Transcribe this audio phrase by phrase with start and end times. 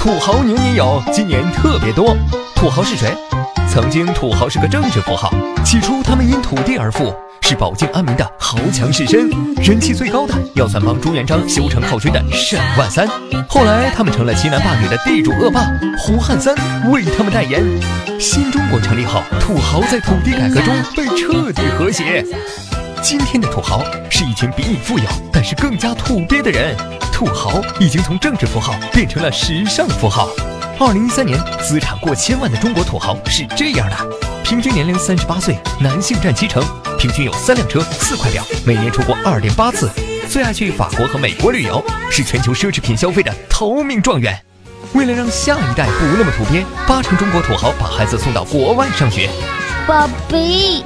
[0.00, 2.16] 土豪年年有，今年特别多。
[2.56, 3.14] 土豪是谁？
[3.68, 5.30] 曾经土豪是个政治符号，
[5.62, 9.30] 起初他们因土地而富，是保境安民的豪强士绅。
[9.62, 13.06] 人气最高的要算帮朱元璋修城靠军的沈万三，
[13.46, 16.54] 后来他们成了欺男霸女的地主恶霸胡汉三
[16.90, 17.62] 为他们代言。
[18.18, 22.24] 新中国成立后，土豪在土地改革中被彻底和谐。
[23.02, 26.76] 今天的土豪是一群比你富有，但是更加土鳖的人。
[27.12, 30.28] 土豪已经从政治符号变成了时尚符号。
[30.78, 33.96] 二零一三年，资产过千万的中国土豪是这样的：
[34.44, 36.62] 平均年龄三十八岁，男性占七成，
[36.98, 39.90] 平均有三辆车、四块表，每年出国二点八次，
[40.28, 44.38] 最爱去法国和美国旅游，是全球奢侈品消费的头名状元。
[44.92, 49.30] 为了让下一代不那么土鳖，八成中国土豪把孩子送到国外上学。
[49.86, 50.84] 宝贝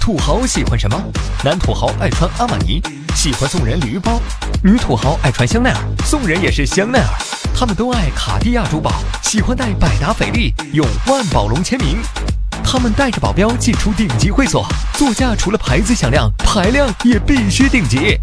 [0.00, 1.00] 土豪喜欢什么？
[1.44, 2.82] 男土豪爱穿阿玛尼，
[3.14, 4.20] 喜欢送人驴包；
[4.62, 7.06] 女土豪爱穿香奈儿，送人也是香奈儿。
[7.54, 11.98] 他们都爱卡地亚珠宝，喜欢戴百达翡丽，用万宝龙签名。
[12.64, 18.18] 他们带着保镖进出顶级会所，座驾除了牌子响亮，排量也必须顶级。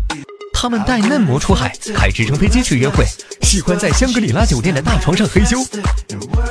[0.61, 3.05] 他们带嫩模出海，开直升飞机去约会，
[3.43, 5.65] 喜欢在香格里拉酒店的大床上嘿咻。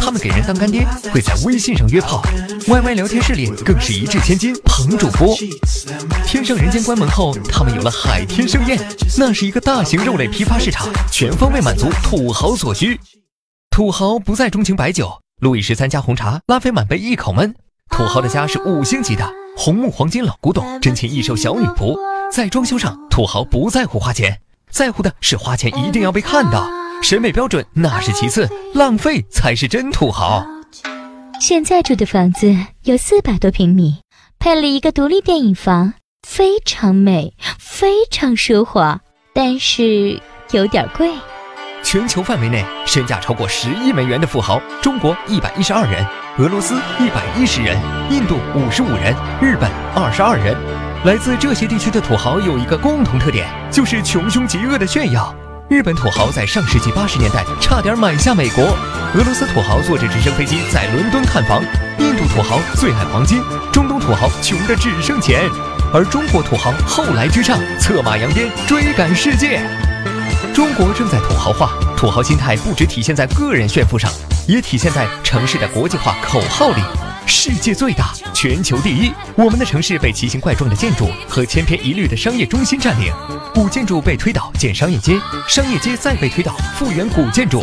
[0.01, 2.23] 他们给人当干爹，会在微信上约炮
[2.67, 5.37] ，YY 聊天室里更是一掷千金捧主播。
[6.25, 8.81] 天上人间关门后，他们有了海天盛宴，
[9.19, 12.99] 那是一个大型肉类批发市场，全方位满足土豪所需。
[13.71, 17.55] 土豪不再钟情白酒，路易十三加红茶，拉菲满杯一口闷。
[17.91, 21.95] 土豪的家是五星级的，红木黄金老古董，真情异兽小女仆。
[22.31, 24.41] 在装修上，土豪不在乎花钱，
[24.71, 26.69] 在乎的是花钱一定要被看到。
[27.03, 30.45] 审美标准那是其次，浪费才是真土豪。
[31.41, 34.01] 现在住的房子有四百多平米，
[34.39, 35.95] 配了一个独立电影房，
[36.27, 39.01] 非常美，非常奢华，
[39.33, 41.11] 但是有点贵。
[41.83, 46.05] 全球范围内身价超过十亿美元的富豪，中国一百一十二人，
[46.39, 47.79] 俄罗斯一百一十人，
[48.11, 50.55] 印度五十五人，日本二十二人。
[51.05, 55.33] 来自这些地区的土豪有一个共同特点，就是穷凶极恶的炫耀。
[55.69, 58.65] 日本土豪在上世纪八十年代差点买下美国，
[59.15, 61.63] 俄罗斯土豪坐着直升飞机在伦敦看房，
[62.01, 63.41] 印度土豪最爱黄金，
[63.73, 65.49] 中东土豪穷得只剩钱，
[65.95, 69.63] 而中国土豪后来居上，策马扬鞭追赶世界。
[70.53, 74.11] 中国正在土豪化，土豪心态不只体现在个人炫富上，
[74.49, 76.83] 也体现在城市的国际化口号里。
[77.29, 79.13] 世界最大，全球第一。
[79.37, 83.13] 我们的城市被奇形怪状的建筑和千篇一律的商业中心占领，
[83.53, 87.63] 古建筑被推倒建商业街，商业街再被推倒复原古建筑。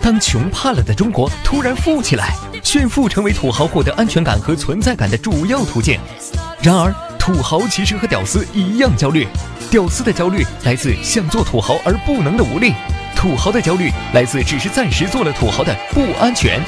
[0.00, 6.00] 当穷怕了的中国突然富起来，炫富成为土豪获得安全感和存在感的主要途径。
[6.62, 9.28] 然而，土豪其实和屌丝一样焦虑，
[9.70, 12.72] 屌丝的焦虑来自想做土豪而不能的无力，
[13.22, 16.60] 土豪的焦虑来自只是暂时做了土豪的不安全。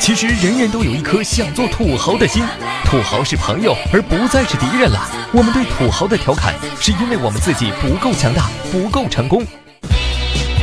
[0.00, 2.42] 其实人人都有一颗想做土豪的心，
[2.84, 5.08] 土豪是朋友而不再是敌人了。
[5.32, 9.46] 我们对土豪的调侃，是因为我们自己不够强大，不够成功。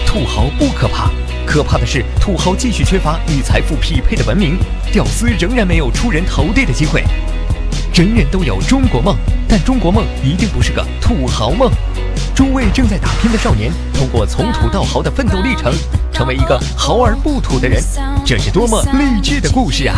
[0.05, 1.11] 土豪不可怕，
[1.45, 4.57] 可怕的是土豪继续缺乏与财富匹配的文明，
[4.91, 7.05] 屌丝仍然没有出人头地的机会。
[7.93, 9.15] 人人都有中国梦，
[9.47, 11.71] 但中国梦一定不是个土豪梦。
[12.35, 15.73] 诸位正在打拼的少年，通过从土到豪的奋斗历程，
[16.11, 17.81] 成为一个豪而不土的人，
[18.25, 19.95] 这是多么励志的故事啊！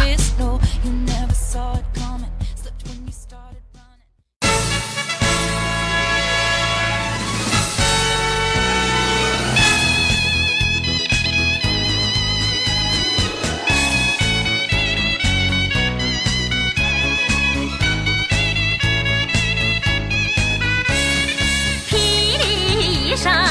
[23.20, 23.49] 上。